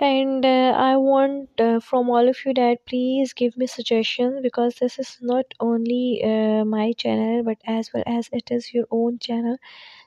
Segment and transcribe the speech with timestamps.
[0.00, 4.76] And uh, I want uh, from all of you that please give me suggestions, because
[4.76, 9.18] this is not only uh, my channel but as well as it is your own
[9.18, 9.56] channel.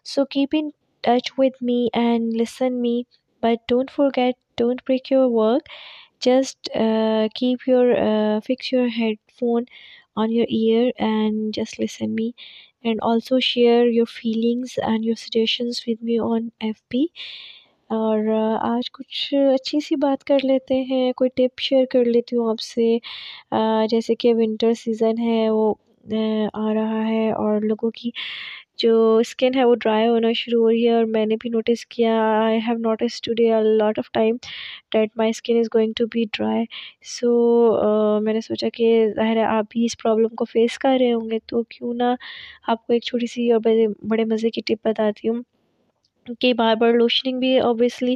[0.01, 0.71] So keep in
[1.03, 3.05] touch with me and listen me,
[3.41, 5.63] but don't forget, don't break your work.
[6.21, 9.65] Just keep your fix your headphone
[10.15, 12.33] on your ear and just listen me.
[12.83, 17.09] And also share your feelings and your suggestions with me on FB.
[17.95, 18.19] اور
[18.67, 22.59] آج کچھ اچھی سی بات کر لیتے ہیں کوئی ٹپ share کر لیتی ہوں آپ
[22.63, 22.85] سے
[23.91, 25.65] جیسے کہ ونٹر سیزن ہے وہ
[26.53, 28.09] آ رہا ہے اور لوگوں کی
[28.83, 31.85] جو اسکن ہے وہ ڈرائی ہونا شروع ہو رہی ہے اور میں نے بھی نوٹس
[31.95, 34.35] کیا I have notice today lot of time
[34.93, 36.63] that my skin is going to be dry
[37.19, 37.29] so
[38.25, 41.29] میں نے سوچا کہ ظاہر ہے آپ بھی اس پرابلم کو فیس کر رہے ہوں
[41.31, 42.13] گے تو کیوں نہ
[42.71, 43.69] آپ کو ایک چھوٹی سی اور
[44.09, 45.41] بڑے مزے کی ٹپ بتاتی ہوں
[46.41, 48.15] کہ بار بار لوشننگ بھی اوبیسلی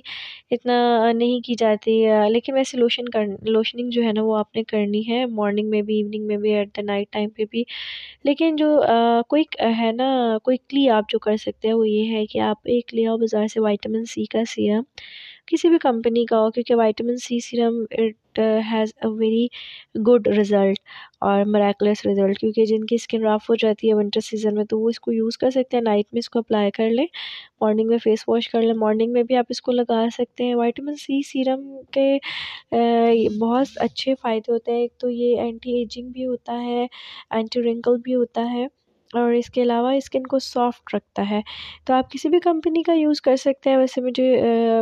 [0.52, 0.76] اتنا
[1.16, 1.98] نہیں کی جاتی
[2.34, 5.82] لیکن ویسے لوشن کر لوشننگ جو ہے نا وہ آپ نے کرنی ہے مارننگ میں
[5.88, 7.64] بھی ایوننگ میں بھی ایٹ دا نائٹ ٹائم پہ بھی
[8.26, 8.76] لیکن جو
[9.30, 10.10] کوئک ہے نا
[10.44, 13.48] کوئکلی آپ جو کر سکتے ہیں وہ یہ ہے کہ آپ ایک لے آؤ بازار
[13.54, 14.84] سے وائٹامن سی کا سیرم
[15.48, 18.40] کسی بھی کمپنی کا ہو کیونکہ vitamin C serum it
[18.72, 19.48] has a very
[20.08, 20.80] good result
[21.28, 24.80] اور مریکلس رزلٹ کیونکہ جن کی اسکن راف ہو جاتی ہے ونٹر سیزن میں تو
[24.80, 27.06] وہ اس کو یوز کر سکتے ہیں نائٹ میں اس کو اپلائی کر لیں
[27.62, 30.56] مارننگ میں فیس واش کر لیں مارننگ میں بھی آپ اس کو لگا سکتے ہیں
[30.56, 31.62] وائٹامن سی سیرم
[31.94, 32.10] کے
[32.76, 37.62] uh, بہت اچھے فائدے ہوتے ہیں ایک تو یہ اینٹی ایجنگ بھی ہوتا ہے اینٹی
[37.72, 38.66] رنکل بھی ہوتا ہے
[39.22, 41.40] اور اس کے علاوہ اسکن کو سافٹ رکھتا ہے
[41.86, 44.36] تو آپ کسی بھی کمپنی کا یوز کر سکتے ہیں ویسے مجھے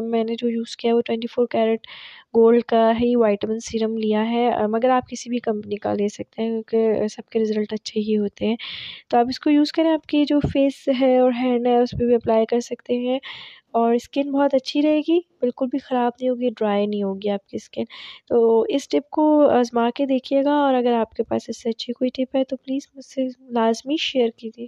[0.10, 1.88] میں نے جو یوز کیا وہ ٹوئنٹی فور کیرٹ
[2.36, 4.46] گولڈ کا ہی وائٹمن سیرم لیا ہے
[4.78, 8.18] مگر آپ کسی بھی کمپنی کا لے سکتے ہیں کیونکہ سب کے رزلٹ اچھے ہی
[8.18, 8.56] ہوتے ہیں
[9.10, 11.92] تو آپ اس کو یوز کریں آپ کی جو فیس ہے اور ہینڈ ہے اس
[12.00, 13.20] پہ بھی اپلائی کر سکتے ہیں
[13.82, 17.48] اور اسکن بہت اچھی رہے گی بالکل بھی خراب نہیں ہوگی ڈرائی نہیں ہوگی آپ
[17.48, 17.84] کی اسکن
[18.28, 19.26] تو اس ٹپ کو
[19.60, 22.44] آزما کے دیکھیے گا اور اگر آپ کے پاس اس سے اچھی کوئی ٹپ ہے
[22.50, 23.28] تو پلیز مجھ سے
[23.60, 24.68] لازمی شیئر کیجیے